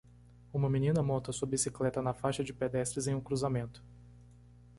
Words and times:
Uma 0.51 0.67
menina 0.67 1.03
monta 1.03 1.31
sua 1.31 1.47
bicicleta 1.47 2.01
na 2.01 2.11
faixa 2.11 2.43
de 2.43 2.51
pedestres 2.51 3.05
em 3.05 3.13
um 3.13 3.21
cruzamento. 3.21 3.83